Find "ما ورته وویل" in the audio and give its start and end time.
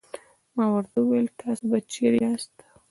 0.55-1.27